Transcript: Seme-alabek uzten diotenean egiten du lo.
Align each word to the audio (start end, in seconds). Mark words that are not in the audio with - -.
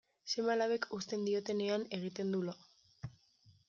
Seme-alabek 0.31 0.87
uzten 0.97 1.29
diotenean 1.29 1.87
egiten 2.01 2.37
du 2.37 2.45
lo. 2.51 2.61